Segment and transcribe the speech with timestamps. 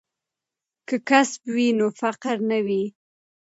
[0.87, 2.83] که کسب وي نو فقر نه وي.